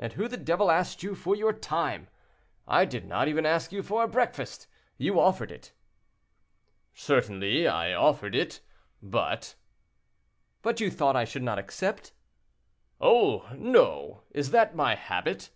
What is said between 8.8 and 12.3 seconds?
but—" "But you thought I should not accept."